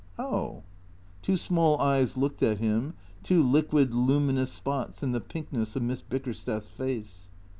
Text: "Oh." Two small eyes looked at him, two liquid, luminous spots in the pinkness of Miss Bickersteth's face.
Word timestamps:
"Oh." 0.17 0.63
Two 1.21 1.37
small 1.37 1.77
eyes 1.79 2.17
looked 2.17 2.41
at 2.41 2.57
him, 2.57 2.95
two 3.21 3.43
liquid, 3.43 3.93
luminous 3.93 4.51
spots 4.51 5.03
in 5.03 5.11
the 5.11 5.21
pinkness 5.21 5.75
of 5.75 5.83
Miss 5.83 6.01
Bickersteth's 6.01 6.67
face. 6.69 7.29